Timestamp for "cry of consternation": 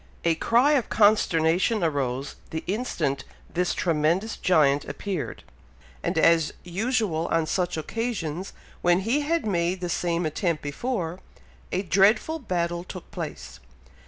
0.33-1.83